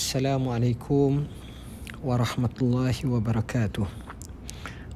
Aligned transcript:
Assalamualaikum 0.00 1.28
warahmatullahi 2.00 3.04
wabarakatuh. 3.04 3.84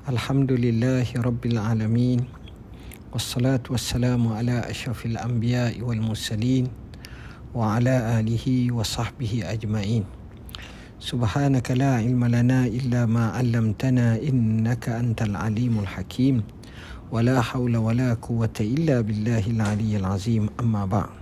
Alhamdulillahi 0.09 1.21
rabbil 1.21 1.61
alamin. 1.61 2.25
Wassalatu 3.13 3.77
wassalamu 3.77 4.33
ala 4.33 4.65
asyrafil 4.65 5.21
anbiya 5.21 5.77
wal 5.85 6.01
mursalin 6.01 6.73
wa 7.53 7.77
ala 7.77 8.17
alihi 8.17 8.73
wa 8.73 8.81
sahbihi 8.81 9.45
ajma'in. 9.45 10.09
Subhanaka 10.97 11.77
la 11.77 12.01
ilma 12.01 12.33
lana 12.33 12.65
illa 12.65 13.05
ma 13.05 13.37
'allamtana 13.37 14.17
innaka 14.25 15.05
antal 15.05 15.37
alimul 15.37 15.85
hakim. 15.85 16.41
Wala 17.13 17.45
haula 17.45 17.77
wala 17.77 18.17
quwwata 18.17 18.65
illa 18.65 19.05
billahil 19.05 19.61
aliyyil 19.61 20.09
azim. 20.09 20.49
Amma 20.57 20.89
ba'd. 20.89 21.13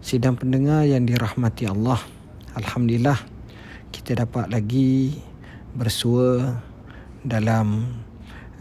Sidang 0.00 0.40
pendengar 0.40 0.88
yang 0.88 1.04
dirahmati 1.04 1.68
Allah, 1.68 2.00
Alhamdulillah 2.54 3.18
kita 3.90 4.14
dapat 4.14 4.46
lagi 4.46 5.18
bersua 5.74 6.54
dalam 7.26 7.82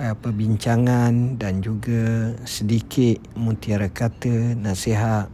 uh, 0.02 0.18
perbincangan 0.18 1.38
dan 1.38 1.62
juga 1.62 2.34
sedikit 2.42 3.22
mutiara 3.38 3.94
kata, 3.94 4.58
nasihat 4.58 5.30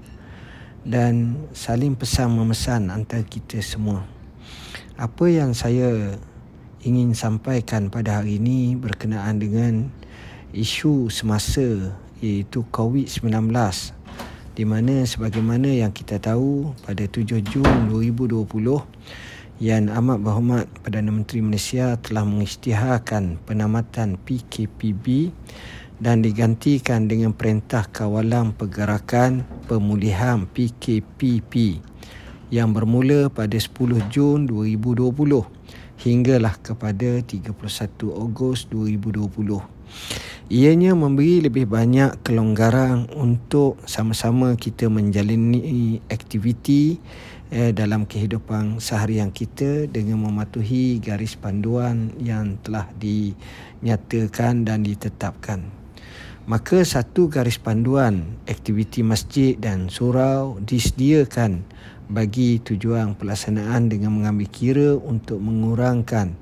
dan 0.83 1.39
saling 1.55 1.95
pesan 1.95 2.35
memesan 2.35 2.91
antara 2.91 3.23
kita 3.23 3.63
semua. 3.63 4.03
Apa 4.99 5.31
yang 5.31 5.55
saya 5.55 6.19
ingin 6.83 7.15
sampaikan 7.15 7.87
pada 7.87 8.19
hari 8.19 8.43
ini 8.43 8.75
berkenaan 8.75 9.39
dengan 9.39 9.87
isu 10.51 11.07
semasa 11.07 11.95
iaitu 12.19 12.67
COVID-19 12.75 13.55
di 14.59 14.67
mana 14.67 15.07
sebagaimana 15.07 15.71
yang 15.71 15.95
kita 15.95 16.19
tahu 16.19 16.75
pada 16.83 17.07
7 17.07 17.39
Jun 17.47 17.63
2020 17.95 18.43
Yang 19.63 19.87
Amat 19.95 20.19
Berhormat 20.19 20.67
Perdana 20.83 21.15
Menteri 21.15 21.39
Malaysia 21.39 21.95
telah 21.95 22.27
mengisytiharkan 22.27 23.39
penamatan 23.47 24.19
PKPB 24.19 25.31
dan 26.03 26.19
digantikan 26.19 27.07
dengan 27.07 27.31
Perintah 27.31 27.87
Kawalan 27.87 28.51
Pergerakan 28.51 29.47
Pemulihan 29.71 30.43
PKPP 30.43 31.79
yang 32.51 32.75
bermula 32.75 33.31
pada 33.31 33.55
10 33.55 34.11
Jun 34.11 34.43
2020 34.43 35.07
hinggalah 36.03 36.59
kepada 36.59 37.23
31 37.23 37.47
Ogos 38.11 38.67
2020. 38.67 39.78
Ianya 40.49 40.97
memberi 40.97 41.45
lebih 41.45 41.69
banyak 41.69 42.25
kelonggaran 42.25 43.05
untuk 43.13 43.77
sama-sama 43.85 44.57
kita 44.57 44.89
menjalani 44.89 46.01
aktiviti 46.09 46.97
eh, 47.53 47.69
dalam 47.69 48.09
kehidupan 48.09 48.81
seharian 48.81 49.29
kita 49.29 49.85
dengan 49.85 50.25
mematuhi 50.25 50.97
garis 50.97 51.37
panduan 51.37 52.09
yang 52.17 52.57
telah 52.65 52.89
dinyatakan 52.97 54.65
dan 54.65 54.81
ditetapkan. 54.81 55.61
Maka 56.49 56.81
satu 56.81 57.29
garis 57.29 57.61
panduan 57.61 58.41
aktiviti 58.49 59.05
masjid 59.05 59.53
dan 59.53 59.85
surau 59.85 60.57
disediakan 60.65 61.61
bagi 62.09 62.57
tujuan 62.65 63.13
pelaksanaan 63.13 63.85
dengan 63.85 64.17
mengambil 64.17 64.49
kira 64.49 64.97
untuk 64.97 65.37
mengurangkan 65.37 66.33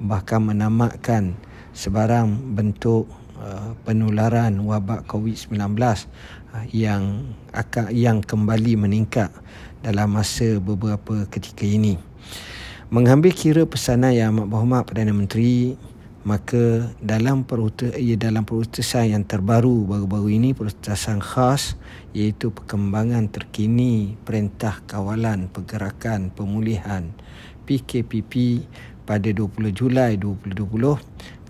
bahkan 0.00 0.40
menamatkan 0.40 1.36
sebarang 1.72 2.56
bentuk 2.56 3.06
uh, 3.40 3.72
penularan 3.86 4.60
wabak 4.62 5.06
COVID-19 5.06 5.56
uh, 5.78 6.64
yang 6.74 7.30
akan 7.54 7.90
yang 7.94 8.18
kembali 8.20 8.76
meningkat 8.78 9.30
dalam 9.80 10.14
masa 10.14 10.60
beberapa 10.60 11.24
ketika 11.30 11.64
ini. 11.64 11.96
Mengambil 12.90 13.30
kira 13.30 13.62
pesanan 13.64 14.10
yang 14.10 14.34
amat 14.34 14.46
berhormat 14.50 14.82
Perdana 14.82 15.14
Menteri 15.14 15.78
maka 16.20 16.92
dalam 17.00 17.48
perutusan 17.48 17.96
ia 17.96 18.12
dalam 18.12 18.44
perutusan 18.44 19.16
yang 19.16 19.24
terbaru 19.24 19.88
baru-baru 19.88 20.36
ini 20.36 20.52
perutusan 20.52 21.16
khas 21.24 21.80
iaitu 22.12 22.52
perkembangan 22.52 23.32
terkini 23.32 24.20
Perintah 24.20 24.84
Kawalan 24.84 25.48
Pergerakan 25.48 26.28
Pemulihan 26.28 27.08
PKPP 27.64 28.66
pada 29.08 29.32
20 29.32 29.72
Julai 29.72 30.20
2020 30.20 31.00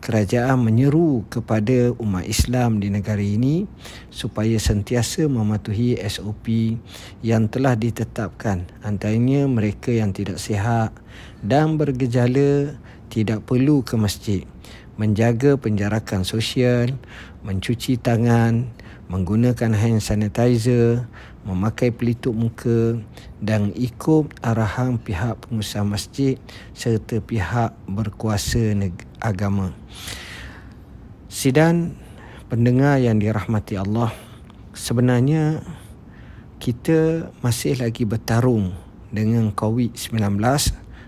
kerajaan 0.00 0.64
menyeru 0.64 1.28
kepada 1.28 1.92
umat 2.00 2.24
Islam 2.24 2.80
di 2.80 2.88
negara 2.88 3.20
ini 3.20 3.68
supaya 4.08 4.56
sentiasa 4.56 5.28
mematuhi 5.28 6.00
SOP 6.08 6.76
yang 7.20 7.46
telah 7.52 7.76
ditetapkan. 7.76 8.64
Antaranya 8.80 9.44
mereka 9.44 9.92
yang 9.92 10.16
tidak 10.16 10.40
sihat 10.40 10.90
dan 11.44 11.76
bergejala 11.76 12.80
tidak 13.12 13.44
perlu 13.44 13.84
ke 13.84 13.94
masjid 14.00 14.42
menjaga 15.00 15.56
penjarakan 15.56 16.28
sosial 16.28 16.92
mencuci 17.40 17.96
tangan 17.96 18.68
menggunakan 19.08 19.72
hand 19.72 20.04
sanitizer 20.04 21.08
memakai 21.42 21.88
pelitup 21.88 22.36
muka 22.36 23.00
dan 23.40 23.72
ikut 23.72 24.28
arahan 24.44 25.00
pihak 25.00 25.40
pengusaha 25.40 25.82
masjid 25.82 26.36
serta 26.76 27.18
pihak 27.24 27.72
berkuasa 27.88 28.76
agama. 29.20 29.76
Sidang 31.30 31.94
pendengar 32.50 32.98
yang 32.98 33.22
dirahmati 33.22 33.78
Allah, 33.78 34.10
sebenarnya 34.74 35.62
kita 36.60 37.30
masih 37.40 37.78
lagi 37.80 38.04
bertarung 38.04 38.74
dengan 39.08 39.48
COVID-19 39.54 40.36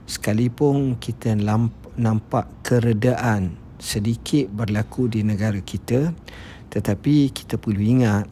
sekalipun 0.09 0.97
kita 0.97 1.37
nampak 1.97 2.49
keredaan 2.65 3.59
sedikit 3.83 4.49
berlaku 4.49 5.11
di 5.11 5.27
negara 5.27 5.59
kita. 5.59 6.15
Tetapi 6.73 7.35
kita 7.35 7.61
perlu 7.61 7.83
ingat 7.83 8.31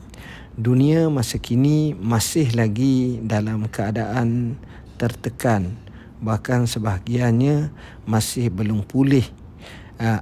dunia 0.56 1.10
masa 1.12 1.36
kini 1.36 1.92
masih 1.92 2.54
lagi 2.56 3.20
dalam 3.20 3.66
keadaan 3.68 4.56
tertekan. 4.97 5.76
Bahkan 6.20 6.68
sebahagiannya 6.68 7.72
masih 8.04 8.52
belum 8.52 8.84
pulih 8.84 9.24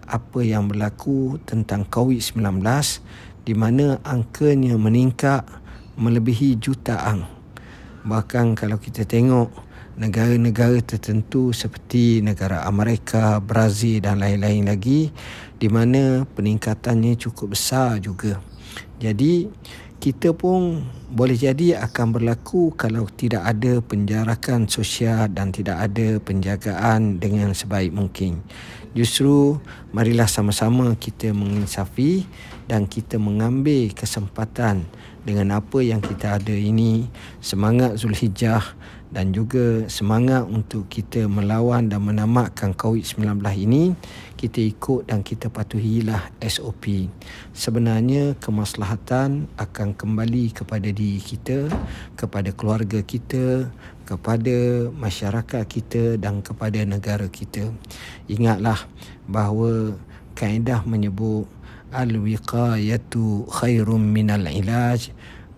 apa 0.03 0.43
yang 0.43 0.67
berlaku 0.67 1.39
tentang 1.47 1.87
COVID-19 1.87 2.43
di 3.47 3.55
mana 3.55 4.03
angkanya 4.03 4.75
meningkat 4.75 5.47
melebihi 5.95 6.59
jutaan 6.59 7.39
bahkan 8.03 8.59
kalau 8.59 8.79
kita 8.83 9.07
tengok 9.07 9.51
negara-negara 9.99 10.79
tertentu 10.79 11.51
seperti 11.51 12.23
negara 12.23 12.63
Amerika, 12.65 13.43
Brazil 13.43 13.99
dan 13.99 14.23
lain-lain 14.23 14.71
lagi 14.71 15.11
di 15.59 15.67
mana 15.67 16.23
peningkatannya 16.23 17.19
cukup 17.19 17.59
besar 17.59 17.99
juga. 17.99 18.39
Jadi 18.99 19.47
kita 19.99 20.31
pun 20.31 20.83
boleh 21.11 21.35
jadi 21.35 21.83
akan 21.83 22.15
berlaku 22.15 22.71
kalau 22.79 23.11
tidak 23.11 23.43
ada 23.43 23.83
penjarakan 23.83 24.71
sosial 24.71 25.27
dan 25.27 25.51
tidak 25.51 25.91
ada 25.91 26.23
penjagaan 26.23 27.19
dengan 27.19 27.51
sebaik 27.51 27.91
mungkin. 27.91 28.39
Justru 28.95 29.59
marilah 29.91 30.31
sama-sama 30.31 30.95
kita 30.95 31.35
menginsafi 31.35 32.27
dan 32.71 32.87
kita 32.87 33.19
mengambil 33.19 33.91
kesempatan 33.95 34.87
dengan 35.29 35.61
apa 35.61 35.85
yang 35.85 36.01
kita 36.01 36.41
ada 36.41 36.57
ini. 36.57 37.05
Semangat 37.45 38.01
Zulhijjah 38.01 38.65
dan 39.13 39.37
juga 39.37 39.85
semangat 39.93 40.49
untuk 40.49 40.89
kita 40.89 41.29
melawan 41.29 41.93
dan 41.93 42.01
menamatkan 42.01 42.73
COVID-19 42.73 43.45
ini. 43.61 43.93
Kita 44.41 44.65
ikut 44.65 45.13
dan 45.13 45.21
kita 45.21 45.53
patuhilah 45.53 46.33
SOP 46.41 47.13
sebenarnya 47.53 48.39
kemaslahatan 48.41 49.51
akan 49.61 49.89
kembali 49.99 50.55
kepada 50.55 50.89
diri 50.89 51.19
kita 51.19 51.67
kepada 52.15 52.55
keluarga 52.55 53.03
kita 53.03 53.67
kepada 54.09 54.89
masyarakat 54.97 55.63
kita 55.69 56.17
dan 56.17 56.41
kepada 56.41 56.81
negara 56.87 57.29
kita. 57.29 57.69
Ingatlah 58.25 58.89
bahawa 59.29 59.99
kaedah 60.39 60.87
menyebut 60.87 61.51
al-wiqayatu 61.93 63.49
khairum 63.49 64.01
minal 64.01 64.45
ilaj 64.45 65.09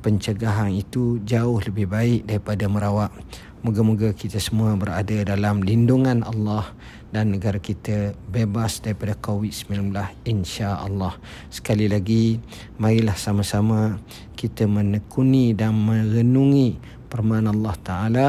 pencegahan 0.01 0.73
itu 0.73 1.21
jauh 1.29 1.61
lebih 1.61 1.87
baik 1.87 2.21
daripada 2.25 2.65
merawat. 2.67 3.13
Moga-moga 3.61 4.17
kita 4.17 4.41
semua 4.41 4.73
berada 4.73 5.21
dalam 5.21 5.61
lindungan 5.61 6.25
Allah 6.25 6.73
dan 7.13 7.37
negara 7.37 7.61
kita 7.61 8.17
bebas 8.33 8.81
daripada 8.81 9.13
COVID-19 9.21 9.93
insya-Allah. 10.25 11.13
Sekali 11.53 11.85
lagi, 11.85 12.41
marilah 12.81 13.13
sama-sama 13.21 14.01
kita 14.33 14.65
menekuni 14.65 15.53
dan 15.53 15.77
merenungi 15.77 16.81
firman 17.13 17.53
Allah 17.53 17.77
Taala 17.85 18.27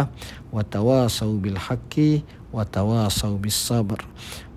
wa 0.51 0.59
tawasau 0.67 1.39
bil 1.39 1.55
haqqi 1.55 2.27
wa 2.51 2.67
tawasau 2.67 3.39
bis 3.39 3.55
sabr. 3.55 4.03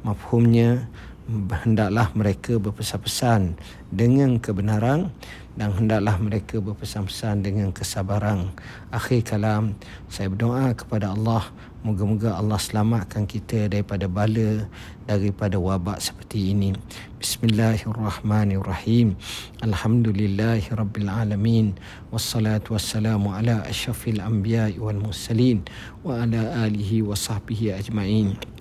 Mafhumnya 0.02 0.90
hendaklah 1.28 2.12
mereka 2.12 2.60
berpesan-pesan 2.60 3.56
dengan 3.88 4.36
kebenaran 4.36 5.08
dan 5.56 5.72
hendaklah 5.72 6.20
mereka 6.20 6.60
berpesan-pesan 6.60 7.44
dengan 7.44 7.72
kesabaran. 7.72 8.52
Akhir 8.92 9.24
kalam, 9.24 9.78
saya 10.12 10.28
berdoa 10.28 10.76
kepada 10.76 11.16
Allah 11.16 11.48
Moga-moga 11.84 12.40
Allah 12.40 12.56
selamatkan 12.56 13.28
kita 13.28 13.68
daripada 13.68 14.08
bala, 14.08 14.64
daripada 15.04 15.60
wabak 15.60 16.00
seperti 16.00 16.56
ini. 16.56 16.72
Bismillahirrahmanirrahim. 17.20 19.12
Alhamdulillahi 19.60 20.72
rabbil 20.72 21.12
alamin. 21.12 21.76
Wassalatu 22.08 22.72
wassalamu 22.72 23.36
ala 23.36 23.68
asyrafil 23.68 24.24
anbiya'i 24.24 24.80
wal 24.80 24.96
mursalin 24.96 25.60
wa 26.00 26.24
ala 26.24 26.64
alihi 26.64 27.04
wa 27.04 27.12
sahbihi 27.12 27.76
ajma'in. 27.76 28.53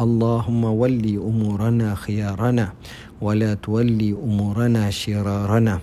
اللهم 0.00 0.64
ولي 0.64 1.20
أمورنا 1.20 1.94
خيارنا 1.94 2.72
ولا 3.20 3.54
تولي 3.54 4.16
أمورنا 4.16 4.90
شرارنا. 4.90 5.80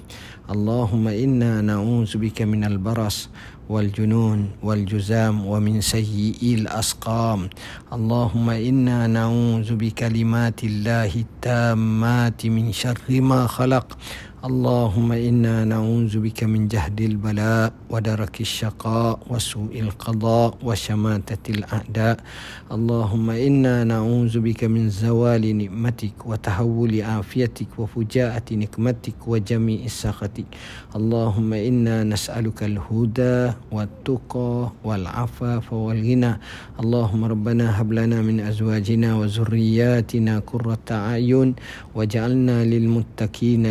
اللهم 0.50 1.08
إنا 1.08 1.62
نعوذ 1.62 2.18
بك 2.18 2.42
من 2.42 2.64
البرص 2.66 3.30
والجنون 3.70 4.58
والجزام 4.64 5.46
ومن 5.46 5.82
سيئي 5.82 6.66
الأسقام. 6.66 7.50
اللهم 7.94 8.48
إنا 8.50 9.08
نعوذ 9.08 9.70
بكلمات 9.76 10.64
الله 10.64 11.12
التامات 11.14 12.40
من 12.50 12.74
شر 12.74 13.22
ما 13.22 13.46
خلق 13.46 13.98
اللهم 14.38 15.12
إنا 15.12 15.66
نعوذ 15.66 16.22
بك 16.22 16.44
من 16.44 16.70
جهد 16.70 17.02
البلاء 17.02 17.74
ودرك 17.90 18.42
الشقاء 18.42 19.20
وسوء 19.30 19.74
القضاء 19.74 20.58
وشماتة 20.64 21.46
الأعداء. 21.50 22.18
اللهم 22.72 23.30
إنا 23.30 23.84
نعوذ 23.84 24.40
بك 24.40 24.70
من 24.70 24.94
زوال 24.94 25.42
نعمتك 25.42 26.22
وتحول 26.26 27.02
عافيتك 27.02 27.68
وفجاءة 27.82 28.46
نقمتك 28.52 29.18
وجميع 29.28 29.82
سخطك. 29.88 30.46
اللهم 30.96 31.54
إنا 31.54 32.04
نسألك 32.04 32.64
الهدى 32.64 33.58
والتقى 33.74 34.54
والعفاف 34.84 35.74
والغنى. 35.74 36.34
اللهم 36.78 37.22
ربنا 37.26 37.82
هب 37.82 37.90
لنا 37.94 38.22
من 38.22 38.38
أزواجنا 38.40 39.16
وذرياتنا 39.18 40.34
قرة 40.40 40.88
أعين 40.92 41.56
وجعلنا 41.96 42.58
للمتقين 42.66 43.66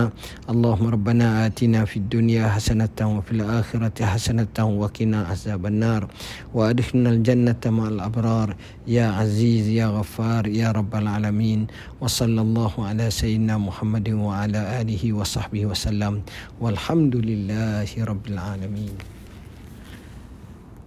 إماما 0.00 0.08
اللهم 0.48 0.86
ربنا 0.88 1.46
آتنا 1.46 1.84
في 1.84 1.96
الدنيا 2.00 2.48
حسنة 2.48 2.96
وفي 3.00 3.32
الآخرة 3.36 4.04
حسنة 4.04 4.56
وقنا 4.80 5.18
عذاب 5.28 5.66
النار 5.66 6.08
وأدخلنا 6.56 7.10
الجنة 7.10 7.60
مع 7.66 7.88
الأبرار 7.88 8.56
يا 8.88 9.06
عزيز 9.12 9.68
يا 9.68 9.86
غفار 9.92 10.46
يا 10.48 10.72
رب 10.72 10.94
العالمين 10.96 11.66
وصلى 12.00 12.40
الله 12.40 12.72
على 12.88 13.10
سيدنا 13.10 13.58
محمد 13.60 14.08
وعلى 14.08 14.80
آله 14.80 15.12
وصحبه 15.12 15.66
وسلم 15.66 16.22
والحمد 16.60 17.14
لله 17.16 17.88
رب 18.00 18.24
العالمين 18.32 18.94